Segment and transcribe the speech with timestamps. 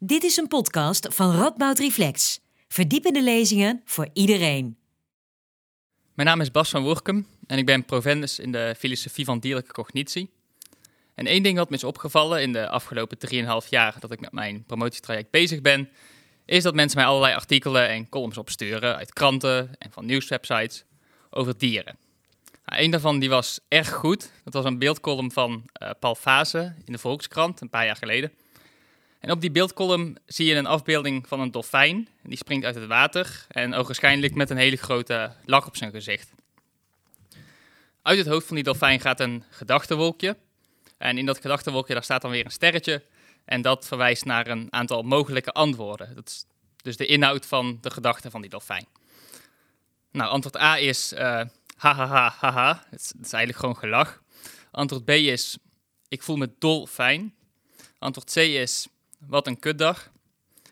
[0.00, 2.40] Dit is een podcast van Radboud Reflex.
[2.68, 4.78] Verdiepende lezingen voor iedereen.
[6.14, 9.72] Mijn naam is Bas van Woerkum en ik ben provendus in de filosofie van dierlijke
[9.72, 10.30] cognitie.
[11.14, 13.18] En één ding wat me is opgevallen in de afgelopen
[13.62, 15.88] 3,5 jaar dat ik met mijn promotietraject bezig ben,
[16.44, 20.84] is dat mensen mij allerlei artikelen en columns opsturen uit kranten en van nieuwswebsites
[21.30, 21.98] over dieren.
[22.64, 24.32] Nou, een daarvan die was erg goed.
[24.44, 28.32] Dat was een beeldcolumn van uh, Paul Fase in de Volkskrant een paar jaar geleden.
[29.20, 32.08] En op die beeldcolumn zie je een afbeelding van een dolfijn.
[32.22, 36.30] Die springt uit het water en ogenschijnlijk met een hele grote lach op zijn gezicht.
[38.02, 40.36] Uit het hoofd van die dolfijn gaat een gedachtenwolkje.
[40.98, 43.02] En in dat gedachtenwolkje daar staat dan weer een sterretje.
[43.44, 46.14] En dat verwijst naar een aantal mogelijke antwoorden.
[46.14, 46.44] Dat is
[46.82, 48.86] dus de inhoud van de gedachten van die dolfijn.
[50.10, 51.42] Nou, antwoord A is uh,
[51.76, 52.84] hahaha, haha.
[52.90, 54.22] Het is, het is eigenlijk gewoon gelach.
[54.70, 55.58] Antwoord B is
[56.08, 57.34] ik voel me dolfijn.
[57.98, 60.10] Antwoord C is wat een kutdag.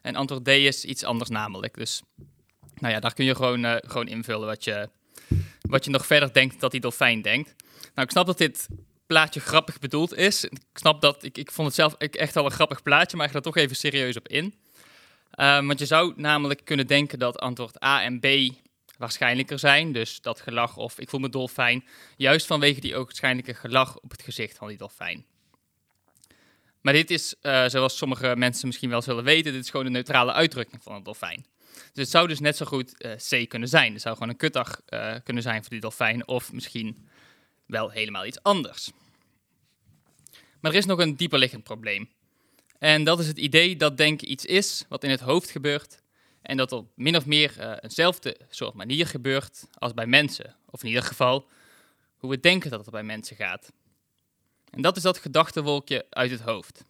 [0.03, 1.75] En antwoord D is iets anders namelijk.
[1.75, 2.03] Dus
[2.75, 4.89] nou ja, daar kun je gewoon, uh, gewoon invullen wat je,
[5.61, 7.55] wat je nog verder denkt dat die dolfijn denkt.
[7.95, 8.69] Nou, ik snap dat dit
[9.07, 10.45] plaatje grappig bedoeld is.
[10.45, 13.33] Ik snap dat, ik, ik vond het zelf echt wel een grappig plaatje, maar ik
[13.33, 14.55] ga er toch even serieus op in.
[15.39, 18.27] Um, want je zou namelijk kunnen denken dat antwoord A en B
[18.99, 19.93] waarschijnlijker zijn.
[19.93, 21.85] Dus dat gelach of ik voel me dolfijn.
[22.17, 25.25] Juist vanwege die waarschijnlijke gelach op het gezicht van die dolfijn.
[26.87, 29.93] Maar dit is, uh, zoals sommige mensen misschien wel zullen weten, dit is gewoon een
[29.93, 31.47] neutrale uitdrukking van een dolfijn.
[31.73, 33.93] Dus het zou dus net zo goed uh, C kunnen zijn.
[33.93, 36.29] Het zou gewoon een kutdag uh, kunnen zijn voor die dolfijn.
[36.29, 37.09] Of misschien
[37.67, 38.91] wel helemaal iets anders.
[40.61, 42.09] Maar er is nog een dieperliggend probleem.
[42.79, 46.03] En dat is het idee dat denken iets is wat in het hoofd gebeurt.
[46.43, 50.57] En dat op min of meer uh, eenzelfde soort manier gebeurt als bij mensen.
[50.71, 51.49] Of in ieder geval
[52.17, 53.73] hoe we denken dat het bij mensen gaat.
[54.77, 56.85] En dat is dat gedachtenwolkje uit het hoofd.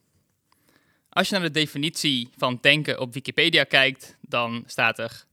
[1.08, 5.24] Als je naar de definitie van denken op Wikipedia kijkt, dan staat er: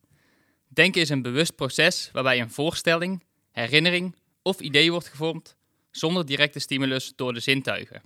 [0.67, 5.55] Denken is een bewust proces waarbij een voorstelling, herinnering of idee wordt gevormd
[5.91, 8.01] zonder directe stimulus door de zintuigen.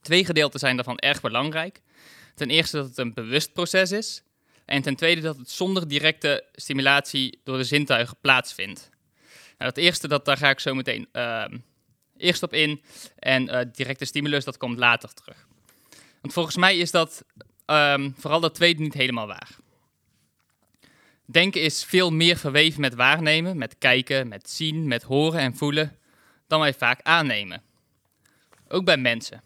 [0.00, 1.80] Twee gedeelten zijn daarvan erg belangrijk.
[2.34, 4.22] Ten eerste dat het een bewust proces is,
[4.64, 8.88] en ten tweede dat het zonder directe stimulatie door de zintuigen plaatsvindt.
[9.58, 11.44] Nou, dat eerste, dat, daar ga ik zo meteen uh,
[12.20, 12.82] eerst op in.
[13.18, 15.46] En uh, directe stimulus, dat komt later terug.
[16.20, 17.24] Want volgens mij is dat
[17.66, 19.56] um, vooral dat tweede niet helemaal waar.
[21.24, 25.98] Denken is veel meer verweven met waarnemen, met kijken, met zien, met horen en voelen,
[26.46, 27.62] dan wij vaak aannemen.
[28.68, 29.42] Ook bij mensen.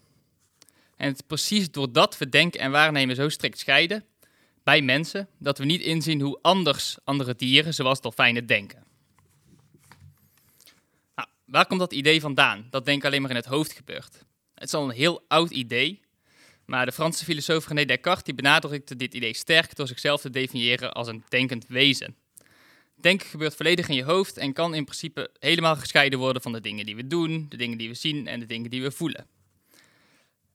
[0.97, 4.05] En het is precies doordat we denken en waarnemen zo strikt scheiden,
[4.63, 8.84] bij mensen, dat we niet inzien hoe anders andere dieren, zoals dolfijnen, denken.
[11.55, 12.67] Waar komt dat idee vandaan?
[12.69, 14.25] Dat denken alleen maar in het hoofd gebeurt.
[14.53, 16.01] Het is al een heel oud idee,
[16.65, 20.93] maar de Franse filosoof René Descartes die benadrukte dit idee sterk door zichzelf te definiëren
[20.93, 22.15] als een denkend wezen.
[22.95, 26.61] Denken gebeurt volledig in je hoofd en kan in principe helemaal gescheiden worden van de
[26.61, 29.27] dingen die we doen, de dingen die we zien en de dingen die we voelen.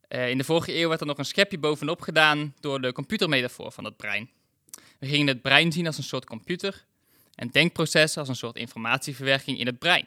[0.09, 3.73] Uh, in de vorige eeuw werd er nog een schepje bovenop gedaan door de computermetafoor
[3.73, 4.31] van het brein.
[4.99, 6.85] We gingen het brein zien als een soort computer
[7.35, 10.07] en denkproces als een soort informatieverwerking in het brein.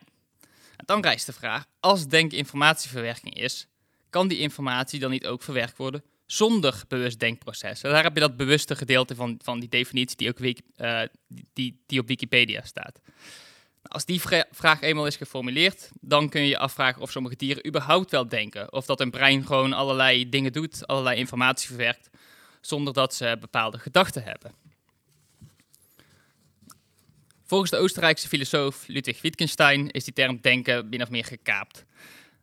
[0.75, 3.67] En dan rijst de vraag, als denken informatieverwerking is,
[4.09, 7.81] kan die informatie dan niet ook verwerkt worden zonder bewust denkproces?
[7.81, 11.01] daar heb je dat bewuste gedeelte van, van die definitie die, ook, uh,
[11.53, 12.99] die, die op Wikipedia staat.
[13.83, 18.11] Als die vraag eenmaal is geformuleerd, dan kun je je afvragen of sommige dieren überhaupt
[18.11, 18.73] wel denken.
[18.73, 22.09] Of dat hun brein gewoon allerlei dingen doet, allerlei informatie verwerkt,
[22.61, 24.62] zonder dat ze bepaalde gedachten hebben.
[27.53, 31.85] Volgens de Oostenrijkse filosoof Ludwig Wittgenstein is die term denken min of meer gekaapt.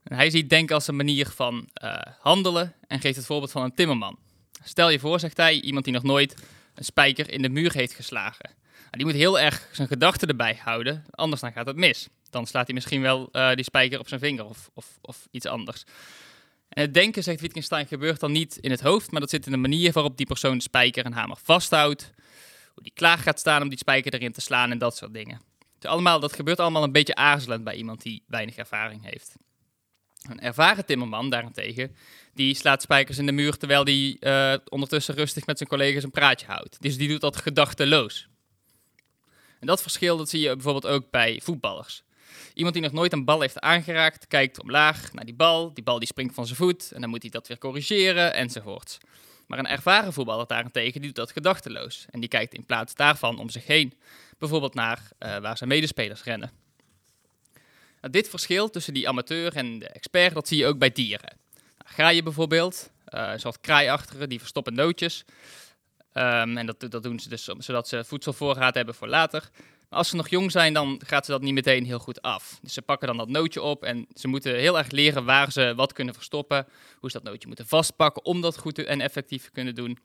[0.03, 3.63] En hij ziet denken als een manier van uh, handelen en geeft het voorbeeld van
[3.63, 4.19] een timmerman.
[4.65, 6.35] Stel je voor, zegt hij, iemand die nog nooit
[6.75, 8.51] een spijker in de muur heeft geslagen.
[8.75, 12.09] Nou, die moet heel erg zijn gedachten erbij houden, anders dan gaat het mis.
[12.31, 15.47] Dan slaat hij misschien wel uh, die spijker op zijn vinger of, of, of iets
[15.47, 15.85] anders.
[16.69, 19.53] En het denken, zegt Wittgenstein, gebeurt dan niet in het hoofd, maar dat zit in
[19.53, 22.13] de manier waarop die persoon de spijker en hamer vasthoudt.
[22.81, 25.41] Die klaar gaat staan om die spijker erin te slaan en dat soort dingen.
[25.79, 29.35] Dus allemaal, dat gebeurt allemaal een beetje aarzelend bij iemand die weinig ervaring heeft.
[30.29, 31.97] Een ervaren timmerman daarentegen,
[32.35, 36.11] die slaat spijkers in de muur terwijl die uh, ondertussen rustig met zijn collega's een
[36.11, 36.83] praatje houdt.
[36.83, 38.29] Dus die doet dat gedachteloos.
[39.61, 42.03] En dat verschil dat zie je bijvoorbeeld ook bij voetballers.
[42.55, 45.75] Iemand die nog nooit een bal heeft aangeraakt, kijkt omlaag naar die bal.
[45.75, 48.99] Die bal die springt van zijn voet en dan moet hij dat weer corrigeren enzovoorts.
[49.51, 52.07] Maar een ervaren voetballer daarentegen, die doet dat gedachteloos.
[52.11, 53.99] En die kijkt in plaats daarvan om zich heen.
[54.39, 56.51] Bijvoorbeeld naar uh, waar zijn medespelers rennen.
[58.01, 61.37] Nou, dit verschil tussen die amateur en de expert, dat zie je ook bij dieren.
[61.97, 65.25] Nou, je bijvoorbeeld uh, een soort kraaiachtige, die verstoppen nootjes.
[66.15, 69.51] Um, en dat, dat doen ze dus zodat ze voedselvoorraad hebben voor later.
[69.91, 72.59] Als ze nog jong zijn, dan gaat ze dat niet meteen heel goed af.
[72.63, 75.73] Dus ze pakken dan dat nootje op en ze moeten heel erg leren waar ze
[75.77, 76.67] wat kunnen verstoppen.
[76.99, 79.99] Hoe ze dat nootje moeten vastpakken om dat goed en effectief te kunnen doen.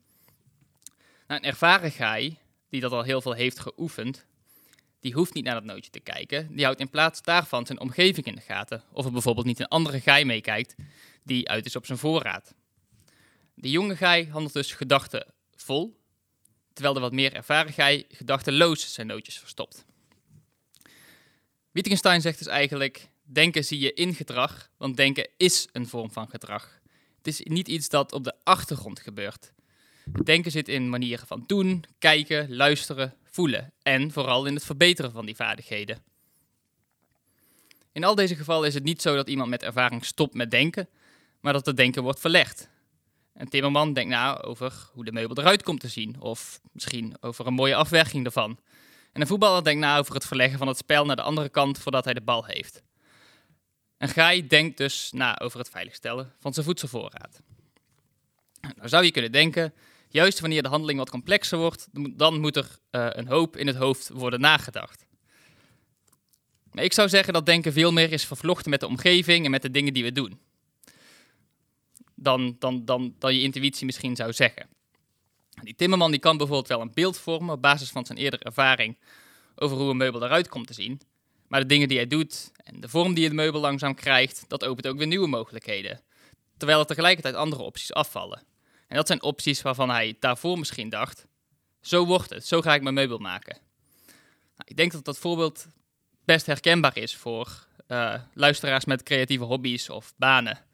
[1.28, 2.38] Nou, een ervaren gaai,
[2.70, 4.26] die dat al heel veel heeft geoefend,
[5.00, 6.56] die hoeft niet naar dat nootje te kijken.
[6.56, 8.84] Die houdt in plaats daarvan zijn omgeving in de gaten.
[8.92, 10.76] Of er bijvoorbeeld niet een andere gaai meekijkt
[11.24, 12.54] die uit is op zijn voorraad.
[13.54, 16.00] De jonge gaai handelt dus gedachten vol,
[16.75, 19.86] terwijl de wat meer ervaren gaai gedachteloos zijn nootjes verstopt.
[21.72, 26.30] Wittgenstein zegt dus eigenlijk: denken zie je in gedrag, want denken is een vorm van
[26.30, 26.80] gedrag.
[27.18, 29.51] Het is niet iets dat op de achtergrond gebeurt.
[30.24, 35.25] Denken zit in manieren van doen, kijken, luisteren, voelen en vooral in het verbeteren van
[35.25, 35.98] die vaardigheden.
[37.92, 40.89] In al deze gevallen is het niet zo dat iemand met ervaring stopt met denken,
[41.39, 42.69] maar dat het denken wordt verlegd.
[43.36, 47.48] Een timmerman denkt na over hoe de meubel eruit komt te zien, of misschien over
[47.48, 48.60] een mooie afwerking ervan.
[49.12, 51.80] En een voetballer denkt na over het verleggen van het spel naar de andere kant
[51.80, 52.84] voordat hij de bal heeft.
[53.98, 57.42] Een gaai denkt dus na over het veiligstellen van zijn voedselvoorraad.
[58.76, 59.74] Nou zou je kunnen denken,
[60.10, 63.76] juist wanneer de handeling wat complexer wordt, dan moet er uh, een hoop in het
[63.76, 65.06] hoofd worden nagedacht.
[66.72, 69.62] Maar ik zou zeggen dat denken veel meer is vervlochten met de omgeving en met
[69.62, 70.40] de dingen die we doen.
[72.15, 74.67] Dan, dan, dan, dan je intuïtie misschien zou zeggen.
[75.63, 78.97] Die timmerman die kan bijvoorbeeld wel een beeld vormen op basis van zijn eerdere ervaring
[79.56, 81.01] over hoe een meubel eruit komt te zien.
[81.47, 84.65] Maar de dingen die hij doet en de vorm die het meubel langzaam krijgt, dat
[84.65, 86.01] opent ook weer nieuwe mogelijkheden.
[86.57, 88.44] Terwijl er tegelijkertijd andere opties afvallen.
[88.88, 91.25] En dat zijn opties waarvan hij daarvoor misschien dacht:
[91.81, 93.57] zo wordt het, zo ga ik mijn meubel maken.
[94.56, 95.67] Nou, ik denk dat dat voorbeeld
[96.25, 100.65] best herkenbaar is voor uh, luisteraars met creatieve hobby's of banen.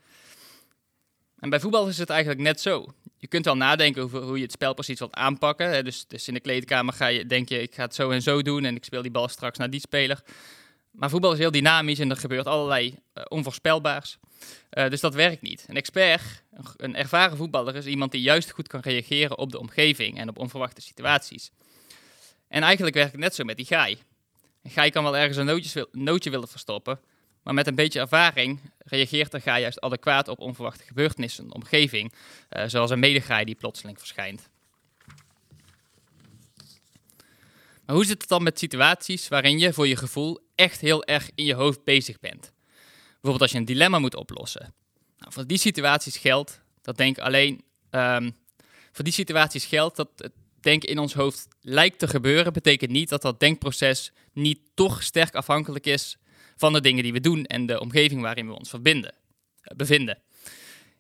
[1.42, 2.94] En bij voetbal is het eigenlijk net zo.
[3.18, 5.86] Je kunt wel nadenken over hoe je het spel precies wilt aanpakken.
[5.86, 8.42] Dus, dus in de kleedkamer ga je, denk je, ik ga het zo en zo
[8.42, 10.24] doen en ik speel die bal straks naar die speler.
[10.92, 14.18] Maar voetbal is heel dynamisch en er gebeurt allerlei uh, onvoorspelbaars.
[14.72, 15.66] Uh, dus dat werkt niet.
[15.68, 16.44] Een expert,
[16.78, 20.38] een ervaren voetballer, is iemand die juist goed kan reageren op de omgeving en op
[20.38, 21.52] onverwachte situaties.
[22.48, 23.98] En eigenlijk werkt het net zo met die gaai.
[24.64, 27.00] Een gaai kan wel ergens een nootje willen verstoppen,
[27.44, 32.14] maar met een beetje ervaring reageert de gaai juist adequaat op onverwachte gebeurtenissen de omgeving,
[32.50, 34.50] uh, zoals een medegaai die plotseling verschijnt.
[37.86, 41.30] Maar hoe zit het dan met situaties waarin je voor je gevoel echt heel erg
[41.36, 42.52] in je hoofd bezig bent?
[43.12, 44.74] Bijvoorbeeld als je een dilemma moet oplossen.
[45.18, 47.64] Nou, voor die situaties geldt dat denk alleen.
[47.92, 48.36] Um,
[48.92, 53.10] voor die situaties geldt dat het denken in ons hoofd lijkt te gebeuren, betekent niet
[53.10, 56.18] dat dat denkproces niet toch sterk afhankelijk is
[56.62, 60.18] van de dingen die we doen en de omgeving waarin we ons verbinden, uh, bevinden.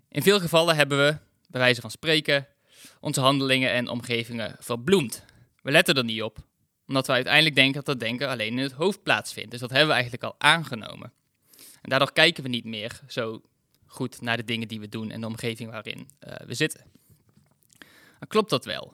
[0.10, 1.18] In veel gevallen hebben we,
[1.48, 2.48] bij wijze van spreken,
[3.00, 5.25] onze handelingen en omgevingen verbloemd.
[5.62, 6.38] We letten er niet op,
[6.88, 9.52] omdat we uiteindelijk denken dat dat denken alleen in het hoofd plaatsvindt.
[9.52, 11.13] Dus dat hebben we eigenlijk al aangenomen.
[11.81, 13.42] En daardoor kijken we niet meer zo
[13.86, 16.81] goed naar de dingen die we doen en de omgeving waarin uh, we zitten.
[18.28, 18.94] Klopt dat wel?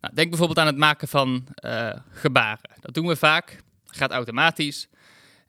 [0.00, 2.70] Nou, denk bijvoorbeeld aan het maken van uh, gebaren.
[2.80, 4.88] Dat doen we vaak, gaat automatisch.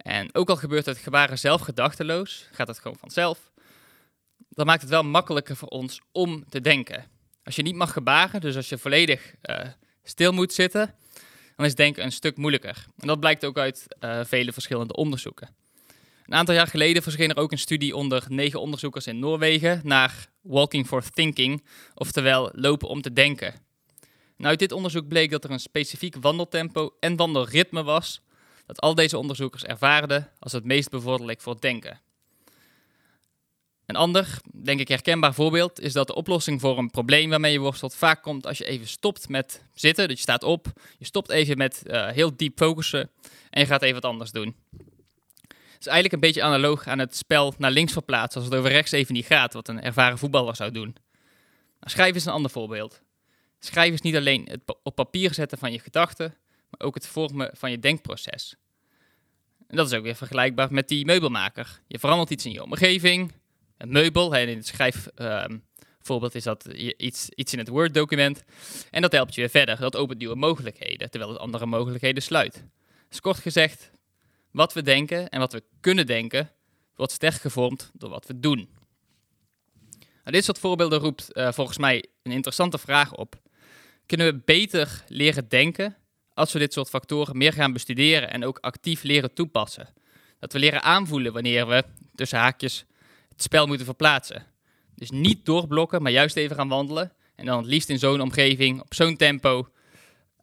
[0.04, 3.52] En ook al gebeurt het gebaren zelf gedachteloos, gaat het gewoon vanzelf.
[4.50, 7.06] Dan maakt het wel makkelijker voor ons om te denken.
[7.44, 9.60] Als je niet mag gebaren, dus als je volledig uh,
[10.04, 10.96] stil moet zitten,
[11.56, 12.86] dan is denken een stuk moeilijker.
[12.98, 13.86] En dat blijkt ook uit
[14.24, 15.56] vele verschillende onderzoeken.
[16.26, 20.28] Een aantal jaar geleden verscheen er ook een studie onder negen onderzoekers in Noorwegen naar
[20.42, 21.64] Walking for Thinking,
[21.96, 23.54] oftewel lopen om te denken.
[24.38, 28.22] Nou, uit dit onderzoek bleek dat er een specifiek wandeltempo en wandelritme was,
[28.66, 32.02] dat al deze onderzoekers ervaarden als het meest bevorderlijk voor het denken.
[33.86, 37.60] Een ander, denk ik herkenbaar voorbeeld, is dat de oplossing voor een probleem waarmee je
[37.60, 40.08] worstelt vaak komt als je even stopt met zitten.
[40.08, 40.68] Dus je staat op,
[40.98, 43.10] je stopt even met uh, heel diep focussen
[43.50, 44.56] en je gaat even wat anders doen
[45.86, 48.92] is eigenlijk een beetje analoog aan het spel naar links verplaatsen als het over rechts
[48.92, 50.96] even niet gaat, wat een ervaren voetballer zou doen.
[51.80, 53.02] Nou, schrijven is een ander voorbeeld.
[53.60, 56.36] Schrijven is niet alleen het op papier zetten van je gedachten,
[56.78, 58.56] ook het vormen van je denkproces.
[59.68, 61.82] En dat is ook weer vergelijkbaar met die meubelmaker.
[61.88, 63.32] Je verandert iets in je omgeving,
[63.78, 66.66] een meubel, en in het schrijfvoorbeeld is dat
[66.98, 68.44] iets, iets in het Word-document,
[68.92, 69.80] en dat helpt je weer verder.
[69.80, 72.66] Dat opent nieuwe mogelijkheden, terwijl het andere mogelijkheden sluit.
[73.10, 73.92] Dus kort gezegd,
[74.52, 76.52] wat we denken en wat we kunnen denken,
[76.96, 78.70] wordt sterk gevormd door wat we doen.
[80.00, 83.42] Nou, dit soort voorbeelden roept uh, volgens mij een interessante vraag op.
[84.06, 85.96] Kunnen we beter leren denken
[86.34, 89.94] als we dit soort factoren meer gaan bestuderen en ook actief leren toepassen?
[90.40, 91.84] Dat we leren aanvoelen wanneer we,
[92.16, 92.86] tussen haakjes,
[93.30, 94.46] het spel moeten verplaatsen.
[94.96, 97.14] Dus niet doorblokken, maar juist even gaan wandelen.
[97.36, 99.68] En dan het liefst in zo'n omgeving, op zo'n tempo,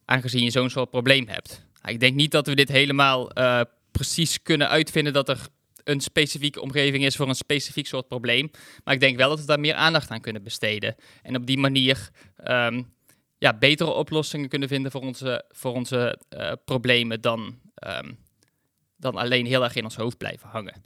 [0.04, 1.64] aangezien je zo'n soort probleem hebt.
[1.84, 5.48] Ik denk niet dat we dit helemaal uh, precies kunnen uitvinden dat er
[5.84, 8.50] een specifieke omgeving is voor een specifiek soort probleem.
[8.84, 10.96] Maar ik denk wel dat we daar meer aandacht aan kunnen besteden.
[11.22, 12.08] En op die manier
[12.44, 12.92] um,
[13.40, 18.18] ja, betere oplossingen kunnen vinden voor onze, voor onze uh, problemen dan, um,
[18.96, 20.82] dan alleen heel erg in ons hoofd blijven hangen.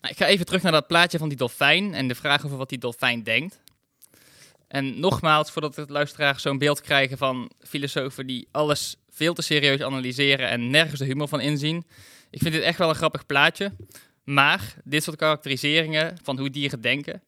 [0.00, 2.56] Nou, ik ga even terug naar dat plaatje van die dolfijn en de vraag over
[2.56, 3.60] wat die dolfijn denkt.
[4.68, 9.82] En nogmaals, voordat de luisteraars zo'n beeld krijgen van filosofen die alles veel te serieus
[9.82, 11.86] analyseren en nergens de humor van inzien.
[12.30, 13.72] Ik vind dit echt wel een grappig plaatje.
[14.24, 17.22] Maar dit soort karakteriseringen van hoe dieren denken,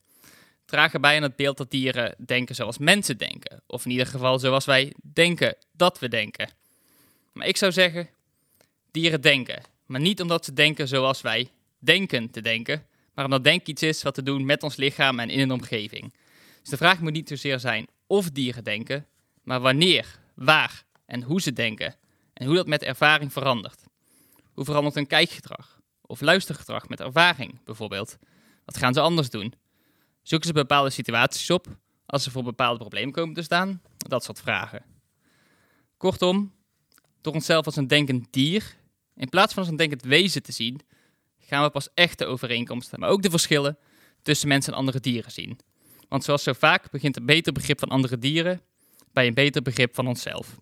[0.71, 3.61] dragen bij aan het beeld dat dieren denken zoals mensen denken.
[3.67, 6.49] Of in ieder geval zoals wij denken dat we denken.
[7.33, 8.09] Maar ik zou zeggen,
[8.91, 9.63] dieren denken.
[9.85, 11.49] Maar niet omdat ze denken zoals wij
[11.79, 15.29] denken te denken, maar omdat denken iets is wat te doen met ons lichaam en
[15.29, 16.13] in een omgeving.
[16.61, 19.07] Dus de vraag moet niet zozeer zijn of dieren denken,
[19.43, 21.95] maar wanneer, waar en hoe ze denken.
[22.33, 23.83] En hoe dat met ervaring verandert.
[24.53, 28.17] Hoe verandert hun kijkgedrag of luistergedrag met ervaring bijvoorbeeld?
[28.65, 29.53] Wat gaan ze anders doen?
[30.21, 31.67] Zoeken ze bepaalde situaties op
[32.05, 33.81] als ze voor bepaalde problemen komen te staan?
[33.97, 34.83] Dat soort vragen.
[35.97, 36.53] Kortom,
[37.21, 38.75] door onszelf als een denkend dier,
[39.15, 40.81] in plaats van als een denkend wezen te zien,
[41.39, 43.77] gaan we pas echt de overeenkomsten, maar ook de verschillen
[44.21, 45.59] tussen mensen en andere dieren zien.
[46.09, 48.61] Want zoals zo vaak begint een beter begrip van andere dieren
[49.13, 50.59] bij een beter begrip van onszelf.